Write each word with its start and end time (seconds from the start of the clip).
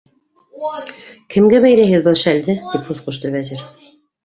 -Кемгә 1.35 1.61
бәйләйһегеҙ 1.67 2.03
был 2.09 2.19
шәлде?- 2.23 2.57
тип 2.73 2.91
һүҙ 2.91 3.05
ҡушты 3.07 3.35
Вәзир. 3.39 3.65